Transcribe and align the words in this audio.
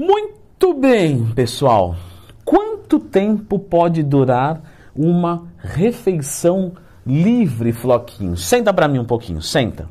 Muito 0.00 0.72
bem, 0.72 1.26
pessoal. 1.34 1.94
Quanto 2.42 2.98
tempo 2.98 3.58
pode 3.58 4.02
durar 4.02 4.62
uma 4.96 5.46
refeição 5.58 6.72
livre, 7.04 7.70
Floquinho? 7.70 8.34
Senta 8.34 8.72
para 8.72 8.88
mim 8.88 8.98
um 8.98 9.04
pouquinho, 9.04 9.42
senta. 9.42 9.90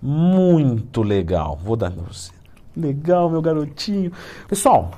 Muito 0.00 1.02
legal. 1.02 1.60
Vou 1.62 1.76
dar 1.76 1.90
você. 1.90 2.32
Legal, 2.74 3.28
meu 3.28 3.42
garotinho. 3.42 4.10
Pessoal, 4.48 4.92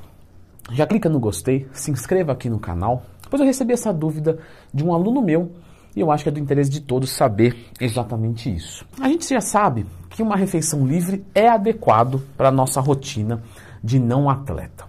já 0.71 0.87
clica 0.87 1.09
no 1.09 1.19
gostei, 1.19 1.67
se 1.73 1.91
inscreva 1.91 2.31
aqui 2.31 2.49
no 2.49 2.61
canal. 2.61 3.03
Depois 3.21 3.41
eu 3.41 3.47
recebi 3.47 3.73
essa 3.73 3.93
dúvida 3.93 4.39
de 4.73 4.85
um 4.85 4.95
aluno 4.95 5.21
meu 5.21 5.51
e 5.97 6.01
eu 6.01 6.13
acho 6.13 6.23
que 6.23 6.29
é 6.29 6.33
do 6.33 6.39
interesse 6.39 6.71
de 6.71 6.81
todos 6.81 7.11
saber 7.11 7.57
exatamente 7.81 8.55
isso. 8.55 8.87
A 9.01 9.09
gente 9.09 9.29
já 9.29 9.41
sabe 9.41 9.85
que 10.11 10.23
uma 10.23 10.37
refeição 10.37 10.87
livre 10.87 11.25
é 11.35 11.49
adequado 11.49 12.23
para 12.37 12.51
a 12.51 12.53
nossa 12.53 12.81
rotina 12.81 13.43
de 13.83 13.99
não 13.99 14.29
atleta. 14.29 14.85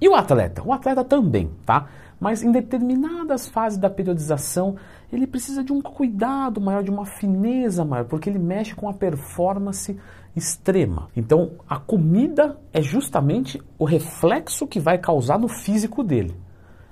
E 0.00 0.08
o 0.08 0.14
atleta? 0.14 0.62
O 0.64 0.72
atleta 0.72 1.04
também, 1.04 1.50
tá? 1.64 1.86
Mas 2.18 2.42
em 2.42 2.52
determinadas 2.52 3.48
fases 3.48 3.78
da 3.78 3.90
periodização, 3.90 4.76
ele 5.12 5.26
precisa 5.26 5.62
de 5.62 5.72
um 5.72 5.82
cuidado 5.82 6.60
maior, 6.60 6.82
de 6.82 6.90
uma 6.90 7.04
fineza 7.04 7.84
maior, 7.84 8.04
porque 8.04 8.30
ele 8.30 8.38
mexe 8.38 8.74
com 8.74 8.88
a 8.88 8.92
performance 8.92 9.98
extrema. 10.34 11.08
Então, 11.16 11.52
a 11.68 11.78
comida 11.78 12.58
é 12.72 12.80
justamente 12.80 13.60
o 13.78 13.84
reflexo 13.84 14.66
que 14.66 14.80
vai 14.80 14.98
causar 14.98 15.38
no 15.38 15.48
físico 15.48 16.02
dele, 16.02 16.34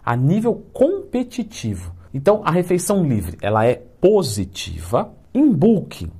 a 0.05 0.15
nível 0.15 0.67
competitivo. 0.73 1.95
Então, 2.13 2.43
a 2.45 2.51
refeição 2.51 3.05
livre, 3.05 3.39
ela 3.41 3.65
é 3.65 3.75
positiva. 4.01 5.13
Em 5.33 5.49
bulking, 5.49 6.11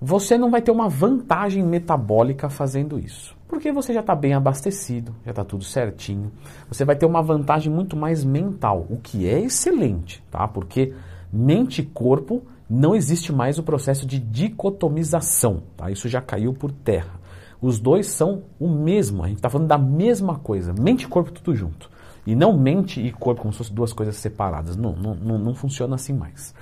você 0.00 0.36
não 0.36 0.50
vai 0.50 0.60
ter 0.60 0.70
uma 0.70 0.88
vantagem 0.88 1.62
metabólica 1.62 2.48
fazendo 2.48 2.98
isso. 2.98 3.36
Porque 3.48 3.70
você 3.70 3.94
já 3.94 4.00
está 4.00 4.14
bem 4.14 4.34
abastecido, 4.34 5.14
já 5.24 5.30
está 5.30 5.44
tudo 5.44 5.64
certinho. 5.64 6.32
Você 6.68 6.84
vai 6.84 6.96
ter 6.96 7.06
uma 7.06 7.22
vantagem 7.22 7.72
muito 7.72 7.96
mais 7.96 8.24
mental, 8.24 8.86
o 8.90 8.96
que 8.96 9.28
é 9.28 9.40
excelente, 9.40 10.22
tá? 10.30 10.46
Porque 10.48 10.92
mente 11.32 11.80
e 11.80 11.86
corpo 11.86 12.42
não 12.68 12.94
existe 12.94 13.32
mais 13.32 13.58
o 13.58 13.62
processo 13.62 14.04
de 14.04 14.18
dicotomização, 14.18 15.62
tá? 15.76 15.90
Isso 15.90 16.08
já 16.08 16.20
caiu 16.20 16.52
por 16.52 16.72
terra. 16.72 17.20
Os 17.62 17.78
dois 17.78 18.08
são 18.08 18.42
o 18.58 18.68
mesmo, 18.68 19.22
a 19.22 19.28
gente 19.28 19.38
está 19.38 19.48
falando 19.48 19.68
da 19.68 19.78
mesma 19.78 20.38
coisa, 20.38 20.74
mente 20.78 21.04
e 21.04 21.08
corpo 21.08 21.32
tudo 21.32 21.54
junto. 21.54 21.88
E 22.26 22.34
não 22.34 22.56
mente 22.56 23.00
e 23.00 23.12
corpo 23.12 23.42
como 23.42 23.52
se 23.52 23.58
fossem 23.58 23.74
duas 23.74 23.92
coisas 23.92 24.16
separadas. 24.16 24.76
Não, 24.76 24.92
não, 24.92 25.14
não, 25.14 25.38
não 25.38 25.54
funciona 25.54 25.94
assim 25.94 26.12
mais. 26.12 26.54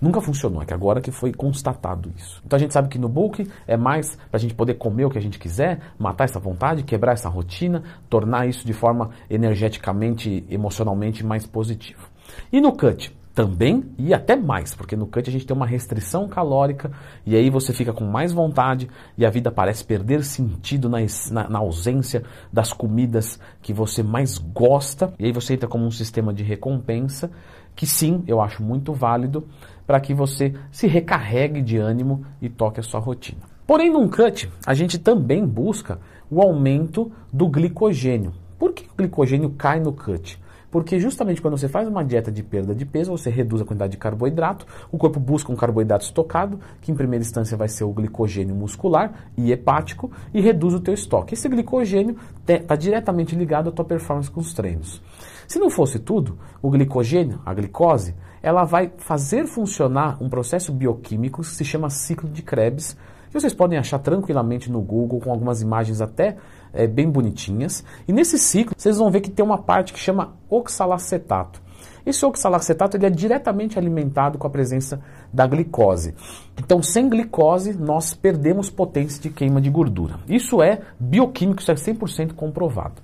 Nunca 0.00 0.20
funcionou, 0.20 0.62
é 0.62 0.66
que 0.66 0.74
agora 0.74 1.00
que 1.00 1.12
foi 1.12 1.32
constatado 1.32 2.12
isso. 2.16 2.42
Então 2.44 2.56
a 2.56 2.60
gente 2.60 2.74
sabe 2.74 2.88
que 2.88 2.98
no 2.98 3.08
bulk 3.08 3.48
é 3.66 3.76
mais 3.76 4.16
para 4.16 4.36
a 4.36 4.38
gente 4.38 4.54
poder 4.54 4.74
comer 4.74 5.04
o 5.04 5.10
que 5.10 5.18
a 5.18 5.22
gente 5.22 5.38
quiser, 5.38 5.80
matar 5.98 6.24
essa 6.24 6.40
vontade, 6.40 6.82
quebrar 6.82 7.12
essa 7.12 7.28
rotina, 7.28 7.84
tornar 8.10 8.48
isso 8.48 8.66
de 8.66 8.72
forma 8.72 9.10
energeticamente, 9.30 10.44
emocionalmente 10.50 11.24
mais 11.24 11.46
positivo. 11.46 12.08
E 12.52 12.60
no 12.60 12.72
cut? 12.72 13.14
Também 13.34 13.84
e 13.98 14.12
até 14.12 14.36
mais, 14.36 14.74
porque 14.74 14.96
no 14.96 15.06
cut 15.06 15.28
a 15.28 15.32
gente 15.32 15.46
tem 15.46 15.56
uma 15.56 15.66
restrição 15.66 16.28
calórica 16.28 16.90
e 17.24 17.34
aí 17.34 17.48
você 17.48 17.72
fica 17.72 17.92
com 17.92 18.04
mais 18.04 18.32
vontade 18.32 18.88
e 19.16 19.24
a 19.24 19.30
vida 19.30 19.50
parece 19.50 19.84
perder 19.84 20.22
sentido 20.22 20.88
na, 20.88 20.98
na, 21.30 21.48
na, 21.48 21.58
ausência 21.58 22.22
das 22.52 22.72
comidas 22.72 23.40
que 23.62 23.72
você 23.72 24.02
mais 24.02 24.36
gosta 24.36 25.14
e 25.18 25.24
aí 25.24 25.32
você 25.32 25.54
entra 25.54 25.68
como 25.68 25.86
um 25.86 25.90
sistema 25.90 26.32
de 26.32 26.42
recompensa 26.42 27.30
que 27.74 27.86
sim, 27.86 28.22
eu 28.26 28.40
acho 28.40 28.62
muito 28.62 28.92
válido 28.92 29.46
para 29.86 30.00
que 30.00 30.14
você 30.14 30.54
se 30.70 30.86
recarregue 30.86 31.62
de 31.62 31.78
ânimo 31.78 32.24
e 32.40 32.48
toque 32.48 32.80
a 32.80 32.82
sua 32.82 33.00
rotina. 33.00 33.40
Porém, 33.66 33.90
num 33.90 34.08
cut, 34.08 34.50
a 34.66 34.74
gente 34.74 34.98
também 34.98 35.46
busca 35.46 35.98
o 36.30 36.42
aumento 36.42 37.10
do 37.32 37.48
glicogênio. 37.48 38.32
Por 38.58 38.72
que 38.72 38.84
o 38.84 38.96
glicogênio 38.96 39.50
cai 39.50 39.80
no 39.80 39.92
cut? 39.92 40.38
Porque 40.72 40.98
justamente 40.98 41.42
quando 41.42 41.58
você 41.58 41.68
faz 41.68 41.86
uma 41.86 42.02
dieta 42.02 42.32
de 42.32 42.42
perda 42.42 42.74
de 42.74 42.86
peso, 42.86 43.10
você 43.10 43.28
reduz 43.28 43.60
a 43.60 43.64
quantidade 43.66 43.92
de 43.92 43.98
carboidrato, 43.98 44.66
o 44.90 44.96
corpo 44.96 45.20
busca 45.20 45.52
um 45.52 45.54
carboidrato 45.54 46.06
estocado, 46.06 46.58
que 46.80 46.90
em 46.90 46.94
primeira 46.94 47.22
instância 47.22 47.58
vai 47.58 47.68
ser 47.68 47.84
o 47.84 47.92
glicogênio 47.92 48.54
muscular 48.54 49.28
e 49.36 49.52
hepático, 49.52 50.10
e 50.32 50.40
reduz 50.40 50.72
o 50.72 50.80
teu 50.80 50.94
estoque. 50.94 51.34
Esse 51.34 51.46
glicogênio 51.46 52.16
está 52.48 52.74
diretamente 52.74 53.36
ligado 53.36 53.68
à 53.68 53.72
tua 53.72 53.84
performance 53.84 54.30
com 54.30 54.40
os 54.40 54.54
treinos. 54.54 55.02
Se 55.46 55.58
não 55.58 55.68
fosse 55.68 55.98
tudo, 55.98 56.38
o 56.62 56.70
glicogênio, 56.70 57.38
a 57.44 57.52
glicose, 57.52 58.14
ela 58.42 58.64
vai 58.64 58.90
fazer 58.96 59.46
funcionar 59.46 60.16
um 60.22 60.28
processo 60.30 60.72
bioquímico 60.72 61.42
que 61.42 61.48
se 61.48 61.66
chama 61.66 61.90
ciclo 61.90 62.30
de 62.30 62.40
Krebs, 62.40 62.96
que 63.28 63.38
vocês 63.38 63.52
podem 63.52 63.78
achar 63.78 63.98
tranquilamente 63.98 64.70
no 64.70 64.80
Google, 64.80 65.20
com 65.20 65.30
algumas 65.30 65.60
imagens 65.60 66.00
até 66.00 66.36
é, 66.72 66.86
bem 66.86 67.10
bonitinhas. 67.10 67.84
E 68.06 68.12
nesse 68.12 68.38
ciclo, 68.38 68.74
vocês 68.76 68.98
vão 68.98 69.10
ver 69.10 69.20
que 69.20 69.30
tem 69.30 69.44
uma 69.44 69.58
parte 69.58 69.92
que 69.92 69.98
chama 69.98 70.34
oxalacetato. 70.48 71.60
Esse 72.04 72.24
oxalacetato 72.26 72.96
ele 72.96 73.06
é 73.06 73.10
diretamente 73.10 73.78
alimentado 73.78 74.36
com 74.36 74.46
a 74.46 74.50
presença 74.50 75.00
da 75.32 75.46
glicose. 75.46 76.14
Então, 76.58 76.82
sem 76.82 77.08
glicose, 77.08 77.74
nós 77.74 78.12
perdemos 78.12 78.68
potência 78.68 79.22
de 79.22 79.30
queima 79.30 79.60
de 79.60 79.70
gordura. 79.70 80.18
Isso 80.28 80.60
é 80.60 80.80
bioquímico, 80.98 81.60
isso 81.60 81.70
é 81.70 81.74
100% 81.74 82.34
comprovado. 82.34 83.00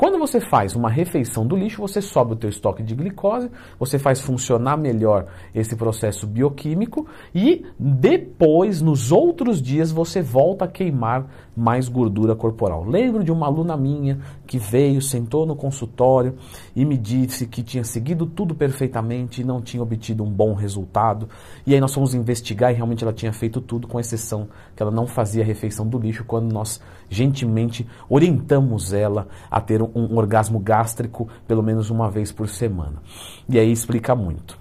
Quando 0.00 0.18
você 0.18 0.40
faz 0.40 0.74
uma 0.74 0.88
refeição 0.88 1.46
do 1.46 1.54
lixo, 1.54 1.82
você 1.82 2.00
sobe 2.00 2.32
o 2.32 2.36
teu 2.36 2.48
estoque 2.48 2.82
de 2.82 2.94
glicose, 2.94 3.50
você 3.78 3.98
faz 3.98 4.18
funcionar 4.18 4.78
melhor 4.78 5.26
esse 5.54 5.76
processo 5.76 6.26
bioquímico 6.26 7.06
e 7.34 7.66
depois, 7.78 8.80
nos 8.80 9.12
outros 9.12 9.60
dias, 9.60 9.92
você 9.92 10.22
volta 10.22 10.64
a 10.64 10.68
queimar 10.68 11.26
mais 11.54 11.86
gordura 11.86 12.34
corporal. 12.34 12.82
Lembro 12.82 13.22
de 13.22 13.30
uma 13.30 13.44
aluna 13.44 13.76
minha 13.76 14.18
que 14.46 14.58
veio, 14.58 15.02
sentou 15.02 15.44
no 15.44 15.54
consultório 15.54 16.34
e 16.74 16.82
me 16.86 16.96
disse 16.96 17.46
que 17.46 17.62
tinha 17.62 17.84
seguido 17.84 18.24
tudo 18.24 18.54
perfeitamente 18.54 19.42
e 19.42 19.44
não 19.44 19.60
tinha 19.60 19.82
obtido 19.82 20.24
um 20.24 20.30
bom 20.30 20.54
resultado. 20.54 21.28
E 21.66 21.74
aí 21.74 21.80
nós 21.80 21.92
fomos 21.92 22.14
investigar 22.14 22.72
e 22.72 22.74
realmente 22.74 23.04
ela 23.04 23.12
tinha 23.12 23.34
feito 23.34 23.60
tudo, 23.60 23.86
com 23.86 24.00
exceção 24.00 24.48
que 24.74 24.82
ela 24.82 24.90
não 24.90 25.06
fazia 25.06 25.44
refeição 25.44 25.86
do 25.86 25.98
lixo 25.98 26.24
quando 26.24 26.50
nós 26.50 26.80
gentilmente 27.10 27.86
orientamos 28.08 28.94
ela 28.94 29.28
a 29.50 29.60
ter 29.60 29.82
um, 29.82 29.89
um 29.94 30.16
orgasmo 30.16 30.58
gástrico 30.58 31.28
pelo 31.46 31.62
menos 31.62 31.90
uma 31.90 32.10
vez 32.10 32.32
por 32.32 32.48
semana. 32.48 33.02
E 33.48 33.58
aí 33.58 33.70
explica 33.70 34.14
muito. 34.14 34.58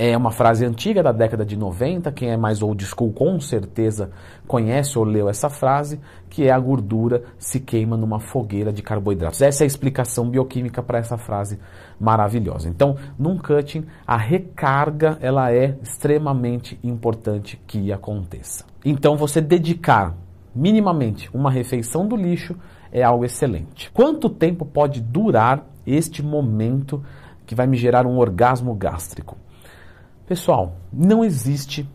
É 0.00 0.16
uma 0.16 0.30
frase 0.30 0.64
antiga 0.64 1.02
da 1.02 1.10
década 1.10 1.44
de 1.44 1.56
90, 1.56 2.12
quem 2.12 2.30
é 2.30 2.36
mais 2.36 2.62
old 2.62 2.84
school 2.84 3.12
com 3.12 3.40
certeza 3.40 4.12
conhece 4.46 4.96
ou 4.96 5.04
leu 5.04 5.28
essa 5.28 5.50
frase, 5.50 5.98
que 6.30 6.44
é 6.44 6.52
a 6.52 6.58
gordura 6.60 7.24
se 7.36 7.58
queima 7.58 7.96
numa 7.96 8.20
fogueira 8.20 8.72
de 8.72 8.80
carboidratos. 8.80 9.42
Essa 9.42 9.64
é 9.64 9.66
a 9.66 9.66
explicação 9.66 10.30
bioquímica 10.30 10.84
para 10.84 10.98
essa 10.98 11.18
frase 11.18 11.58
maravilhosa. 11.98 12.68
Então, 12.68 12.94
num 13.18 13.36
cutting, 13.36 13.86
a 14.06 14.16
recarga 14.16 15.18
ela 15.20 15.52
é 15.52 15.76
extremamente 15.82 16.78
importante 16.84 17.60
que 17.66 17.92
aconteça. 17.92 18.64
Então, 18.84 19.16
você 19.16 19.40
dedicar 19.40 20.14
minimamente 20.54 21.28
uma 21.34 21.50
refeição 21.50 22.06
do 22.06 22.14
lixo 22.14 22.54
é 22.92 23.02
algo 23.02 23.24
excelente. 23.24 23.90
Quanto 23.92 24.28
tempo 24.28 24.64
pode 24.64 25.00
durar 25.00 25.66
este 25.86 26.22
momento 26.22 27.02
que 27.46 27.54
vai 27.54 27.66
me 27.66 27.76
gerar 27.76 28.06
um 28.06 28.18
orgasmo 28.18 28.74
gástrico? 28.74 29.36
Pessoal, 30.26 30.76
não 30.92 31.24
existe 31.24 31.88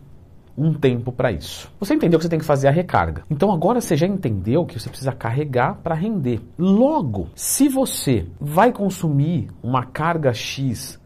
um 0.56 0.72
tempo 0.72 1.10
para 1.10 1.32
isso. 1.32 1.70
Você 1.80 1.94
entendeu 1.94 2.18
que 2.18 2.24
você 2.24 2.28
tem 2.28 2.38
que 2.38 2.44
fazer 2.44 2.68
a 2.68 2.70
recarga. 2.70 3.24
Então 3.30 3.52
agora 3.52 3.80
você 3.80 3.96
já 3.96 4.06
entendeu 4.06 4.64
que 4.64 4.78
você 4.78 4.88
precisa 4.88 5.12
carregar 5.12 5.76
para 5.82 5.94
render. 5.94 6.40
Logo, 6.58 7.28
se 7.34 7.68
você 7.68 8.26
vai 8.40 8.72
consumir 8.72 9.48
uma 9.62 9.84
carga 9.84 10.32
X 10.32 11.00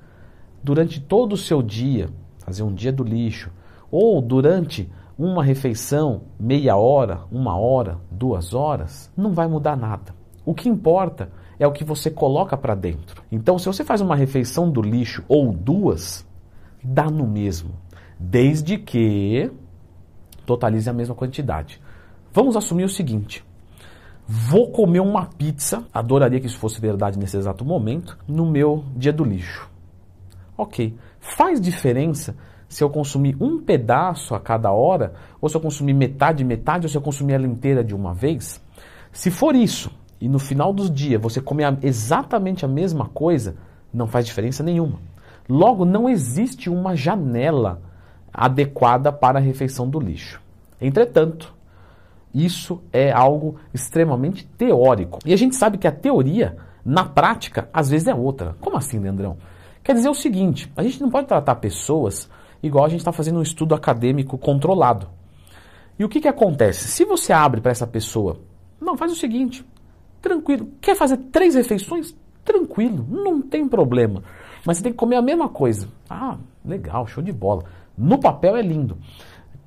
durante 0.63 1.01
todo 1.01 1.33
o 1.33 1.37
seu 1.37 1.63
dia, 1.63 2.11
fazer 2.39 2.63
um 2.63 2.75
dia 2.75 2.93
do 2.93 3.03
lixo, 3.03 3.51
ou 3.91 4.21
durante 4.21 4.91
uma 5.19 5.43
refeição, 5.43 6.23
meia 6.39 6.77
hora, 6.77 7.23
uma 7.33 7.59
hora, 7.59 7.99
duas 8.09 8.55
horas, 8.55 9.13
não 9.17 9.33
vai 9.33 9.49
mudar 9.49 9.77
nada. 9.77 10.15
O 10.45 10.55
que 10.55 10.69
importa 10.69 11.31
é 11.59 11.67
o 11.67 11.73
que 11.73 11.83
você 11.83 12.09
coloca 12.09 12.57
para 12.57 12.77
dentro. 12.77 13.23
Então, 13.31 13.59
se 13.59 13.67
você 13.67 13.85
faz 13.85 14.01
uma 14.01 14.15
refeição 14.15 14.71
do 14.71 14.81
lixo 14.81 15.25
ou 15.27 15.53
duas, 15.53 16.25
dá 16.83 17.11
no 17.11 17.27
mesmo, 17.27 17.71
desde 18.19 18.79
que 18.79 19.51
totalize 20.47 20.89
a 20.89 20.93
mesma 20.93 21.17
quantidade. 21.17 21.81
Vamos 22.33 22.57
assumir 22.57 22.85
o 22.85 22.89
seguinte: 22.89 23.45
vou 24.25 24.71
comer 24.71 25.01
uma 25.01 25.27
pizza, 25.27 25.85
adoraria 25.93 26.39
que 26.39 26.47
isso 26.47 26.59
fosse 26.59 26.81
verdade 26.81 27.19
nesse 27.19 27.37
exato 27.37 27.65
momento, 27.65 28.17
no 28.29 28.47
meu 28.47 28.85
dia 28.97 29.13
do 29.13 29.25
lixo. 29.25 29.69
Ok, 30.57 30.97
faz 31.19 31.61
diferença 31.61 32.37
se 32.69 32.85
eu 32.85 32.91
consumir 32.91 33.37
um 33.41 33.61
pedaço 33.61 34.35
a 34.35 34.41
cada 34.41 34.71
hora, 34.71 35.15
ou 35.41 35.49
se 35.49 35.57
eu 35.57 35.61
consumir 35.61 35.95
metade, 35.95 36.45
metade, 36.45 36.85
ou 36.87 36.91
se 36.91 36.97
eu 36.97 37.03
consumir 37.03 37.33
ela 37.33 37.47
inteira 37.47 37.83
de 37.83 37.95
uma 37.95 38.13
vez? 38.13 38.61
Se 39.11 39.31
for 39.31 39.55
isso, 39.57 39.91
e 40.21 40.29
no 40.29 40.39
final 40.39 40.73
dos 40.73 40.91
dias 40.91 41.21
você 41.21 41.41
comer 41.41 41.79
exatamente 41.83 42.65
a 42.65 42.69
mesma 42.69 43.09
coisa, 43.09 43.57
não 43.93 44.07
faz 44.07 44.27
diferença 44.27 44.63
nenhuma. 44.63 44.99
Logo, 45.49 45.87
não 45.87 46.09
existe 46.09 46.69
uma 46.69 46.95
janela 46.95 47.81
adequada 48.33 49.11
para 49.11 49.39
a 49.39 49.43
refeição 49.43 49.89
do 49.89 49.99
lixo. 49.99 50.41
Entretanto, 50.79 51.55
Isso 52.35 52.83
é 52.93 53.11
algo 53.11 53.57
extremamente 53.73 54.47
teórico. 54.47 55.19
E 55.25 55.33
a 55.33 55.37
gente 55.37 55.57
sabe 55.57 55.79
que 55.79 55.87
a 55.87 55.93
teoria, 55.93 56.57
na 56.85 57.05
prática, 57.05 57.69
às 57.73 57.89
vezes 57.89 58.07
é 58.07 58.15
outra. 58.15 58.55
Como 58.61 58.77
assim, 58.77 58.99
Leandrão? 58.99 59.37
Quer 59.83 59.95
dizer 59.95 60.09
o 60.09 60.15
seguinte: 60.15 60.71
a 60.77 60.83
gente 60.83 61.01
não 61.01 61.11
pode 61.11 61.27
tratar 61.27 61.57
pessoas 61.57 62.29
igual 62.63 62.85
a 62.85 62.89
gente 62.89 63.01
está 63.01 63.13
fazendo 63.13 63.39
um 63.39 63.43
estudo 63.43 63.75
acadêmico 63.75 64.37
controlado. 64.39 65.09
E 65.99 66.05
o 66.05 66.09
que, 66.09 66.21
que 66.21 66.29
acontece? 66.29 66.89
Se 66.89 67.05
você 67.05 67.33
abre 67.33 67.61
para 67.61 67.73
essa 67.73 67.87
pessoa, 67.87 68.41
não, 68.81 68.97
faz 68.97 69.13
o 69.13 69.17
seguinte, 69.17 69.65
tranquilo, 70.23 70.69
quer 70.81 70.95
fazer 70.95 71.17
três 71.33 71.55
refeições? 71.55 72.15
Tranquilo, 72.45 73.05
não 73.09 73.43
tem 73.43 73.69
problema. 73.69 74.23
Mas 74.65 74.79
você 74.79 74.85
tem 74.85 74.93
que 74.93 74.99
comer 74.99 75.17
a 75.17 75.23
mesma 75.23 75.49
coisa. 75.49 75.89
Ah, 76.09 76.39
legal, 76.65 77.07
show 77.07 77.23
de 77.23 77.33
bola. 77.33 77.65
No 77.97 78.19
papel 78.19 78.57
é 78.57 78.63
lindo. 78.63 78.97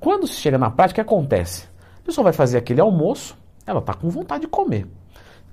Quando 0.00 0.26
se 0.26 0.34
chega 0.34 0.58
na 0.58 0.70
prática, 0.70 1.02
o 1.02 1.04
que 1.04 1.08
acontece? 1.12 1.68
A 2.00 2.04
pessoa 2.04 2.24
vai 2.24 2.32
fazer 2.32 2.58
aquele 2.58 2.80
almoço, 2.80 3.36
ela 3.66 3.78
está 3.78 3.94
com 3.94 4.08
vontade 4.08 4.42
de 4.42 4.48
comer. 4.48 4.86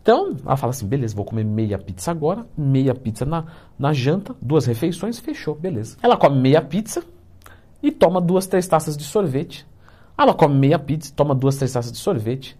Então, 0.01 0.35
ela 0.43 0.57
fala 0.57 0.71
assim: 0.71 0.87
beleza, 0.87 1.15
vou 1.15 1.25
comer 1.25 1.43
meia 1.43 1.77
pizza 1.77 2.09
agora, 2.09 2.45
meia 2.57 2.95
pizza 2.95 3.25
na, 3.25 3.45
na 3.77 3.93
janta, 3.93 4.35
duas 4.41 4.65
refeições, 4.65 5.19
fechou, 5.19 5.53
beleza. 5.53 5.97
Ela 6.01 6.17
come 6.17 6.39
meia 6.39 6.61
pizza 6.61 7.03
e 7.81 7.91
toma 7.91 8.19
duas, 8.19 8.47
três 8.47 8.67
taças 8.67 8.95
de 8.97 9.03
sorvete. 9.03 9.65
Ela 10.17 10.33
come 10.33 10.55
meia 10.55 10.77
pizza, 10.77 11.13
toma 11.15 11.33
duas, 11.33 11.55
três 11.55 11.71
taças 11.71 11.91
de 11.91 11.97
sorvete. 11.97 12.57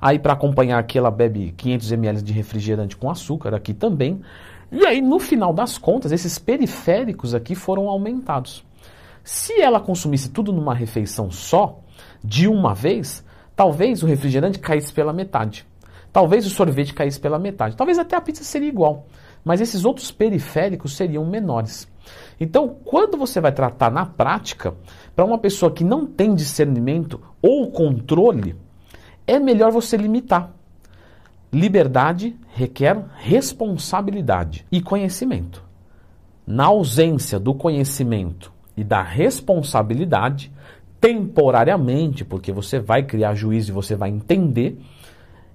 Aí, 0.00 0.18
para 0.18 0.34
acompanhar 0.34 0.78
aqui, 0.78 0.98
ela 0.98 1.10
bebe 1.10 1.52
500 1.56 1.92
ml 1.92 2.22
de 2.22 2.32
refrigerante 2.32 2.96
com 2.96 3.10
açúcar 3.10 3.54
aqui 3.54 3.74
também. 3.74 4.20
E 4.70 4.86
aí, 4.86 5.00
no 5.00 5.18
final 5.18 5.52
das 5.52 5.78
contas, 5.78 6.12
esses 6.12 6.38
periféricos 6.38 7.34
aqui 7.34 7.54
foram 7.54 7.88
aumentados. 7.88 8.64
Se 9.24 9.60
ela 9.60 9.80
consumisse 9.80 10.30
tudo 10.30 10.52
numa 10.52 10.74
refeição 10.74 11.30
só, 11.30 11.80
de 12.22 12.46
uma 12.46 12.74
vez, 12.74 13.24
talvez 13.56 14.02
o 14.02 14.06
refrigerante 14.06 14.58
caísse 14.58 14.92
pela 14.92 15.12
metade. 15.12 15.66
Talvez 16.12 16.46
o 16.46 16.50
sorvete 16.50 16.94
caísse 16.94 17.18
pela 17.18 17.38
metade. 17.38 17.76
Talvez 17.76 17.98
até 17.98 18.16
a 18.16 18.20
pizza 18.20 18.44
seria 18.44 18.68
igual. 18.68 19.06
Mas 19.44 19.60
esses 19.60 19.84
outros 19.84 20.10
periféricos 20.10 20.96
seriam 20.96 21.24
menores. 21.24 21.88
Então, 22.40 22.76
quando 22.84 23.16
você 23.16 23.40
vai 23.40 23.52
tratar 23.52 23.90
na 23.90 24.06
prática, 24.06 24.74
para 25.14 25.24
uma 25.24 25.38
pessoa 25.38 25.72
que 25.72 25.82
não 25.82 26.06
tem 26.06 26.34
discernimento 26.34 27.20
ou 27.42 27.70
controle, 27.70 28.54
é 29.26 29.38
melhor 29.38 29.70
você 29.70 29.96
limitar. 29.96 30.52
Liberdade 31.52 32.36
requer 32.54 33.02
responsabilidade 33.16 34.66
e 34.70 34.80
conhecimento. 34.80 35.62
Na 36.46 36.66
ausência 36.66 37.38
do 37.38 37.54
conhecimento 37.54 38.52
e 38.76 38.84
da 38.84 39.02
responsabilidade, 39.02 40.52
temporariamente, 41.00 42.24
porque 42.24 42.52
você 42.52 42.78
vai 42.78 43.02
criar 43.02 43.34
juízo 43.34 43.70
e 43.70 43.74
você 43.74 43.94
vai 43.94 44.10
entender, 44.10 44.80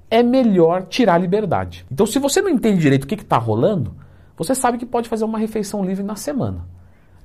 é 0.09 0.21
melhor 0.21 0.83
tirar 0.83 1.15
a 1.15 1.17
liberdade. 1.17 1.85
Então, 1.91 2.05
se 2.05 2.19
você 2.19 2.41
não 2.41 2.49
entende 2.49 2.81
direito 2.81 3.05
o 3.05 3.07
que 3.07 3.15
está 3.15 3.37
rolando, 3.37 3.95
você 4.37 4.55
sabe 4.55 4.77
que 4.77 4.85
pode 4.85 5.09
fazer 5.09 5.25
uma 5.25 5.37
refeição 5.37 5.83
livre 5.83 6.03
na 6.03 6.15
semana. 6.15 6.65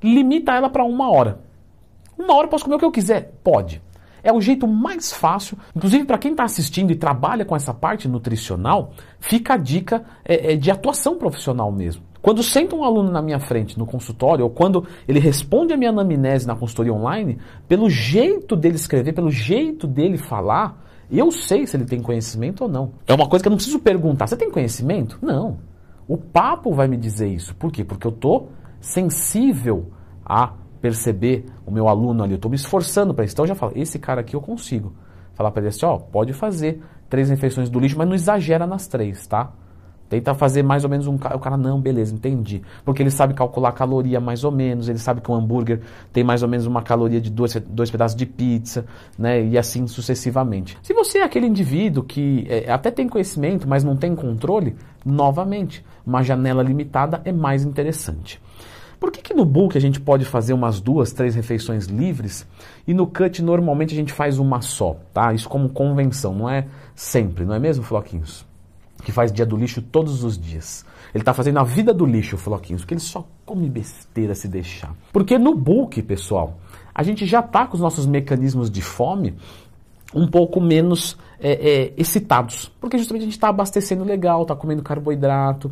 Limita 0.02 0.52
ela 0.52 0.68
para 0.68 0.84
uma 0.84 1.10
hora. 1.10 1.40
Uma 2.18 2.34
hora 2.34 2.46
eu 2.46 2.50
posso 2.50 2.64
comer 2.64 2.76
o 2.76 2.78
que 2.78 2.84
eu 2.84 2.92
quiser? 2.92 3.32
Pode. 3.42 3.82
É 4.22 4.32
o 4.32 4.40
jeito 4.40 4.66
mais 4.66 5.12
fácil, 5.12 5.56
inclusive 5.74 6.04
para 6.04 6.18
quem 6.18 6.32
está 6.32 6.44
assistindo 6.44 6.90
e 6.90 6.96
trabalha 6.96 7.44
com 7.44 7.54
essa 7.54 7.72
parte 7.72 8.08
nutricional, 8.08 8.92
fica 9.20 9.54
a 9.54 9.56
dica 9.56 10.04
é, 10.24 10.52
é, 10.52 10.56
de 10.56 10.70
atuação 10.70 11.16
profissional 11.16 11.70
mesmo. 11.70 12.02
Quando 12.20 12.42
senta 12.42 12.74
um 12.74 12.82
aluno 12.82 13.10
na 13.10 13.22
minha 13.22 13.38
frente 13.38 13.78
no 13.78 13.86
consultório, 13.86 14.44
ou 14.44 14.50
quando 14.50 14.84
ele 15.06 15.20
responde 15.20 15.72
a 15.72 15.76
minha 15.76 15.90
anamnese 15.90 16.46
na 16.46 16.56
consultoria 16.56 16.92
online, 16.92 17.38
pelo 17.68 17.88
jeito 17.88 18.56
dele 18.56 18.74
escrever, 18.74 19.12
pelo 19.12 19.30
jeito 19.30 19.86
dele 19.86 20.18
falar, 20.18 20.84
eu 21.10 21.30
sei 21.30 21.66
se 21.66 21.76
ele 21.76 21.84
tem 21.84 22.02
conhecimento 22.02 22.64
ou 22.64 22.68
não. 22.68 22.92
É 23.06 23.14
uma 23.14 23.28
coisa 23.28 23.42
que 23.42 23.48
eu 23.48 23.50
não 23.50 23.56
preciso 23.56 23.78
perguntar. 23.78 24.26
Você 24.26 24.36
tem 24.36 24.50
conhecimento? 24.50 25.16
Não. 25.22 25.58
O 26.08 26.16
papo 26.16 26.72
vai 26.72 26.88
me 26.88 26.96
dizer 26.96 27.28
isso. 27.28 27.54
Por 27.54 27.70
quê? 27.70 27.84
Porque 27.84 28.06
eu 28.06 28.10
estou 28.10 28.50
sensível 28.80 29.92
a 30.24 30.54
perceber 30.80 31.44
o 31.66 31.70
meu 31.70 31.86
aluno 31.86 32.24
ali. 32.24 32.32
Eu 32.32 32.36
estou 32.36 32.50
me 32.50 32.56
esforçando 32.56 33.12
para 33.12 33.26
isso. 33.26 33.34
Então 33.34 33.44
eu 33.44 33.48
já 33.48 33.54
falo, 33.54 33.72
esse 33.76 33.98
cara 33.98 34.22
aqui 34.22 34.34
eu 34.34 34.40
consigo. 34.40 34.94
Falar 35.34 35.50
para 35.50 35.60
ele 35.60 35.68
assim, 35.68 35.84
ó, 35.84 35.98
pode 35.98 36.32
fazer 36.32 36.82
três 37.10 37.28
refeições 37.28 37.68
do 37.68 37.78
lixo, 37.78 37.98
mas 37.98 38.08
não 38.08 38.14
exagera 38.14 38.66
nas 38.66 38.88
três, 38.88 39.26
tá? 39.26 39.52
Tenta 40.08 40.34
fazer 40.34 40.62
mais 40.62 40.84
ou 40.84 40.90
menos 40.90 41.06
um. 41.06 41.14
O 41.16 41.38
cara, 41.38 41.56
não, 41.56 41.80
beleza, 41.80 42.14
entendi. 42.14 42.62
Porque 42.84 43.02
ele 43.02 43.10
sabe 43.10 43.34
calcular 43.34 43.72
caloria 43.72 44.18
mais 44.18 44.42
ou 44.42 44.50
menos, 44.50 44.88
ele 44.88 44.98
sabe 44.98 45.20
que 45.20 45.30
um 45.30 45.34
hambúrguer 45.34 45.80
tem 46.12 46.24
mais 46.24 46.42
ou 46.42 46.48
menos 46.48 46.66
uma 46.66 46.82
caloria 46.82 47.20
de 47.20 47.30
dois, 47.30 47.54
dois 47.68 47.90
pedaços 47.90 48.16
de 48.16 48.24
pizza, 48.24 48.86
né? 49.18 49.44
E 49.44 49.58
assim 49.58 49.86
sucessivamente. 49.86 50.78
Se 50.82 50.94
você 50.94 51.18
é 51.18 51.22
aquele 51.22 51.46
indivíduo 51.46 52.02
que 52.02 52.46
é, 52.48 52.70
até 52.70 52.90
tem 52.90 53.08
conhecimento, 53.08 53.68
mas 53.68 53.84
não 53.84 53.96
tem 53.96 54.14
controle, 54.14 54.76
novamente, 55.04 55.84
uma 56.06 56.22
janela 56.22 56.62
limitada 56.62 57.20
é 57.24 57.32
mais 57.32 57.62
interessante. 57.62 58.40
Por 58.98 59.12
que, 59.12 59.22
que 59.22 59.34
no 59.34 59.44
bulk 59.44 59.76
a 59.76 59.80
gente 59.80 60.00
pode 60.00 60.24
fazer 60.24 60.52
umas 60.52 60.80
duas, 60.80 61.12
três 61.12 61.34
refeições 61.34 61.86
livres 61.86 62.46
e 62.86 62.92
no 62.92 63.06
cut 63.06 63.42
normalmente 63.42 63.92
a 63.92 63.96
gente 63.96 64.12
faz 64.12 64.38
uma 64.38 64.60
só, 64.60 64.96
tá? 65.12 65.32
Isso 65.32 65.48
como 65.48 65.68
convenção, 65.68 66.34
não 66.34 66.48
é 66.48 66.66
sempre, 66.96 67.44
não 67.44 67.54
é 67.54 67.58
mesmo, 67.60 67.84
Floquinhos? 67.84 68.47
Que 69.02 69.12
faz 69.12 69.32
dia 69.32 69.46
do 69.46 69.56
lixo 69.56 69.80
todos 69.80 70.24
os 70.24 70.38
dias. 70.38 70.84
Ele 71.14 71.22
está 71.22 71.32
fazendo 71.32 71.58
a 71.58 71.64
vida 71.64 71.94
do 71.94 72.04
lixo, 72.04 72.36
Floquinhos, 72.36 72.82
porque 72.82 72.94
ele 72.94 73.00
só 73.00 73.26
come 73.46 73.68
besteira 73.68 74.34
se 74.34 74.48
deixar. 74.48 74.94
Porque 75.12 75.38
no 75.38 75.54
bulk, 75.54 76.02
pessoal, 76.02 76.58
a 76.94 77.02
gente 77.02 77.24
já 77.24 77.40
está 77.40 77.66
com 77.66 77.74
os 77.74 77.80
nossos 77.80 78.06
mecanismos 78.06 78.70
de 78.70 78.82
fome 78.82 79.36
um 80.14 80.26
pouco 80.26 80.60
menos 80.60 81.16
é, 81.38 81.52
é, 81.52 81.92
excitados, 81.96 82.70
porque 82.80 82.98
justamente 82.98 83.22
a 83.22 83.26
gente 83.26 83.34
está 83.34 83.48
abastecendo 83.48 84.04
legal, 84.04 84.42
está 84.42 84.56
comendo 84.56 84.82
carboidrato. 84.82 85.70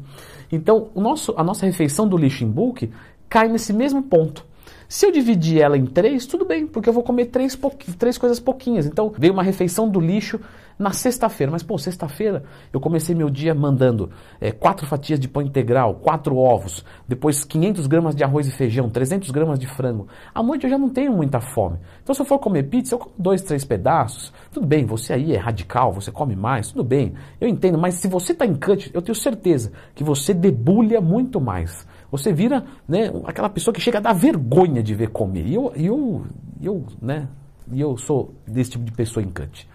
Então, 0.52 0.88
o 0.94 1.00
nosso, 1.00 1.34
a 1.36 1.42
nossa 1.42 1.66
refeição 1.66 2.06
do 2.06 2.16
lixo 2.16 2.44
em 2.44 2.48
bulk 2.48 2.90
cai 3.28 3.48
nesse 3.48 3.72
mesmo 3.72 4.02
ponto. 4.02 4.44
Se 4.88 5.04
eu 5.04 5.10
dividir 5.10 5.60
ela 5.60 5.76
em 5.76 5.84
três, 5.84 6.26
tudo 6.26 6.44
bem, 6.44 6.66
porque 6.66 6.88
eu 6.88 6.92
vou 6.92 7.02
comer 7.02 7.26
três, 7.26 7.58
três 7.98 8.16
coisas 8.16 8.38
pouquinhas. 8.38 8.86
Então, 8.86 9.12
veio 9.18 9.32
uma 9.32 9.42
refeição 9.42 9.88
do 9.88 10.00
lixo 10.00 10.40
na 10.78 10.92
sexta-feira. 10.92 11.50
Mas, 11.50 11.62
pô, 11.62 11.76
sexta-feira 11.78 12.44
eu 12.72 12.80
comecei 12.80 13.14
meu 13.14 13.30
dia 13.30 13.54
mandando 13.54 14.10
é, 14.40 14.52
quatro 14.52 14.86
fatias 14.86 15.18
de 15.18 15.28
pão 15.28 15.42
integral, 15.42 15.94
quatro 15.96 16.36
ovos, 16.36 16.84
depois 17.08 17.44
500 17.44 17.86
gramas 17.86 18.14
de 18.14 18.22
arroz 18.22 18.46
e 18.46 18.50
feijão, 18.50 18.88
300 18.88 19.30
gramas 19.30 19.58
de 19.58 19.66
frango. 19.66 20.06
À 20.34 20.42
noite 20.42 20.64
eu 20.64 20.70
já 20.70 20.78
não 20.78 20.88
tenho 20.88 21.12
muita 21.12 21.40
fome. 21.40 21.78
Então, 22.02 22.14
se 22.14 22.20
eu 22.20 22.26
for 22.26 22.38
comer 22.38 22.64
pizza, 22.64 22.94
eu 22.94 22.98
como 22.98 23.14
dois, 23.18 23.42
três 23.42 23.64
pedaços. 23.64 24.32
Tudo 24.52 24.66
bem, 24.66 24.84
você 24.84 25.12
aí 25.12 25.34
é 25.34 25.38
radical, 25.38 25.92
você 25.92 26.12
come 26.12 26.36
mais, 26.36 26.68
tudo 26.68 26.84
bem. 26.84 27.14
Eu 27.40 27.48
entendo, 27.48 27.78
mas 27.78 27.94
se 27.94 28.08
você 28.08 28.32
está 28.32 28.46
em 28.46 28.54
cut, 28.54 28.90
eu 28.94 29.02
tenho 29.02 29.16
certeza 29.16 29.72
que 29.94 30.04
você 30.04 30.32
debulha 30.32 31.00
muito 31.00 31.40
mais. 31.40 31.86
Você 32.10 32.32
vira 32.32 32.64
né, 32.88 33.10
aquela 33.24 33.48
pessoa 33.48 33.74
que 33.74 33.80
chega 33.80 33.98
a 33.98 34.00
dar 34.00 34.12
vergonha 34.12 34.82
de 34.82 34.94
ver 34.94 35.08
comer. 35.10 35.46
E 35.46 35.54
eu, 35.54 35.72
eu, 35.76 36.26
eu, 36.62 36.86
né, 37.00 37.28
eu 37.72 37.96
sou 37.96 38.34
desse 38.46 38.72
tipo 38.72 38.84
de 38.84 38.92
pessoa 38.92 39.24
encante. 39.24 39.68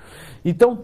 Então, 0.44 0.80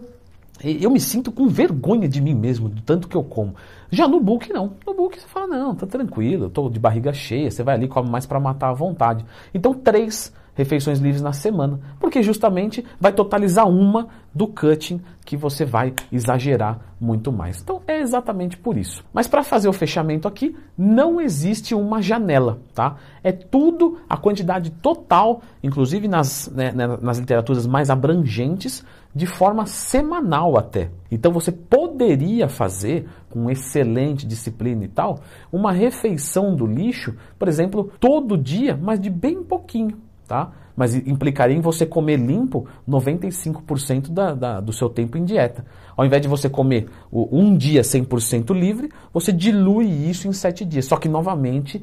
eu 0.62 0.90
me 0.90 0.98
sinto 0.98 1.30
com 1.30 1.46
vergonha 1.46 2.08
de 2.08 2.20
mim 2.20 2.34
mesmo, 2.34 2.68
do 2.68 2.82
tanto 2.82 3.06
que 3.06 3.16
eu 3.16 3.22
como. 3.22 3.54
Já 3.90 4.08
no 4.08 4.20
book, 4.20 4.52
não. 4.52 4.74
No 4.86 4.94
book 4.94 5.18
você 5.18 5.26
fala, 5.26 5.46
não, 5.46 5.74
tá 5.74 5.86
tranquilo, 5.86 6.46
eu 6.46 6.50
tô 6.50 6.68
de 6.68 6.80
barriga 6.80 7.12
cheia, 7.12 7.50
você 7.50 7.62
vai 7.62 7.76
ali 7.76 7.86
come 7.86 8.10
mais 8.10 8.26
para 8.26 8.40
matar 8.40 8.70
à 8.70 8.72
vontade. 8.72 9.24
Então, 9.54 9.72
três 9.72 10.32
refeições 10.58 10.98
livres 10.98 11.22
na 11.22 11.32
semana, 11.32 11.78
porque 12.00 12.20
justamente 12.20 12.84
vai 13.00 13.12
totalizar 13.12 13.68
uma 13.68 14.08
do 14.34 14.48
cutting 14.48 15.00
que 15.24 15.36
você 15.36 15.64
vai 15.64 15.94
exagerar 16.10 16.80
muito 17.00 17.30
mais. 17.30 17.60
Então 17.62 17.80
é 17.86 18.00
exatamente 18.00 18.56
por 18.56 18.76
isso. 18.76 19.04
Mas 19.12 19.28
para 19.28 19.44
fazer 19.44 19.68
o 19.68 19.72
fechamento 19.72 20.26
aqui, 20.26 20.56
não 20.76 21.20
existe 21.20 21.76
uma 21.76 22.02
janela, 22.02 22.58
tá? 22.74 22.96
É 23.22 23.30
tudo 23.30 23.98
a 24.08 24.16
quantidade 24.16 24.70
total, 24.70 25.42
inclusive 25.62 26.08
nas, 26.08 26.50
né, 26.52 26.72
né 26.72 26.98
nas 27.00 27.18
literaturas 27.18 27.64
mais 27.64 27.88
abrangentes, 27.88 28.84
de 29.14 29.26
forma 29.26 29.64
semanal 29.64 30.58
até. 30.58 30.90
Então 31.10 31.30
você 31.32 31.52
poderia 31.52 32.48
fazer, 32.48 33.08
com 33.30 33.48
excelente 33.48 34.26
disciplina 34.26 34.84
e 34.84 34.88
tal, 34.88 35.20
uma 35.52 35.70
refeição 35.70 36.54
do 36.56 36.66
lixo, 36.66 37.14
por 37.38 37.46
exemplo, 37.46 37.92
todo 38.00 38.36
dia, 38.36 38.76
mas 38.80 38.98
de 38.98 39.08
bem 39.08 39.42
pouquinho 39.42 40.07
tá? 40.28 40.52
Mas 40.76 40.94
implicaria 40.94 41.56
em 41.56 41.60
você 41.60 41.84
comer 41.84 42.18
limpo 42.18 42.68
95% 42.88 44.10
da, 44.10 44.34
da, 44.34 44.60
do 44.60 44.72
seu 44.72 44.88
tempo 44.88 45.18
em 45.18 45.24
dieta. 45.24 45.64
Ao 45.96 46.06
invés 46.06 46.22
de 46.22 46.28
você 46.28 46.48
comer 46.48 46.88
um 47.10 47.56
dia 47.56 47.80
100% 47.80 48.54
livre, 48.54 48.88
você 49.12 49.32
dilui 49.32 49.86
isso 49.86 50.28
em 50.28 50.32
7 50.32 50.64
dias. 50.64 50.84
Só 50.84 50.96
que, 50.96 51.08
novamente, 51.08 51.82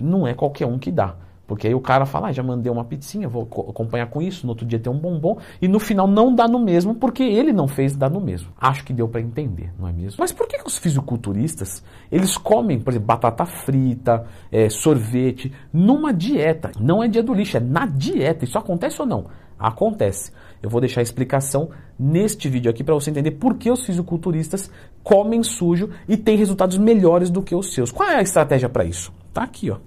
não 0.00 0.26
é 0.26 0.34
qualquer 0.34 0.66
um 0.66 0.78
que 0.78 0.90
dá. 0.90 1.14
Porque 1.48 1.66
aí 1.66 1.74
o 1.74 1.80
cara 1.80 2.04
fala, 2.04 2.28
ah, 2.28 2.32
já 2.32 2.42
mandei 2.42 2.70
uma 2.70 2.84
pizzinha, 2.84 3.26
vou 3.26 3.48
acompanhar 3.70 4.06
com 4.10 4.20
isso, 4.20 4.46
no 4.46 4.52
outro 4.52 4.66
dia 4.66 4.78
tem 4.78 4.92
um 4.92 4.98
bombom, 4.98 5.38
e 5.62 5.66
no 5.66 5.80
final 5.80 6.06
não 6.06 6.32
dá 6.32 6.46
no 6.46 6.58
mesmo, 6.58 6.94
porque 6.94 7.22
ele 7.22 7.54
não 7.54 7.66
fez 7.66 7.96
dá 7.96 8.08
no 8.10 8.20
mesmo. 8.20 8.50
Acho 8.60 8.84
que 8.84 8.92
deu 8.92 9.08
para 9.08 9.22
entender, 9.22 9.72
não 9.78 9.88
é 9.88 9.92
mesmo? 9.92 10.18
Mas 10.20 10.30
por 10.30 10.46
que, 10.46 10.58
que 10.58 10.66
os 10.66 10.76
fisiculturistas, 10.76 11.82
eles 12.12 12.36
comem, 12.36 12.78
por 12.78 12.90
exemplo, 12.90 13.06
batata 13.06 13.46
frita, 13.46 14.26
é, 14.52 14.68
sorvete, 14.68 15.50
numa 15.72 16.12
dieta? 16.12 16.70
Não 16.78 17.02
é 17.02 17.08
dia 17.08 17.22
do 17.22 17.32
lixo, 17.32 17.56
é 17.56 17.60
na 17.60 17.86
dieta. 17.86 18.44
Isso 18.44 18.58
acontece 18.58 19.00
ou 19.00 19.08
não? 19.08 19.24
Acontece. 19.58 20.30
Eu 20.62 20.68
vou 20.68 20.82
deixar 20.82 21.00
a 21.00 21.02
explicação 21.02 21.70
neste 21.98 22.46
vídeo 22.46 22.70
aqui 22.70 22.84
para 22.84 22.94
você 22.94 23.10
entender 23.10 23.30
por 23.32 23.54
que 23.54 23.70
os 23.70 23.86
fisiculturistas 23.86 24.70
comem 25.02 25.42
sujo 25.42 25.88
e 26.06 26.14
têm 26.14 26.36
resultados 26.36 26.76
melhores 26.76 27.30
do 27.30 27.42
que 27.42 27.54
os 27.54 27.72
seus. 27.72 27.90
Qual 27.90 28.06
é 28.06 28.16
a 28.16 28.22
estratégia 28.22 28.68
para 28.68 28.84
isso? 28.84 29.10
Tá 29.32 29.44
aqui, 29.44 29.70
ó. 29.70 29.78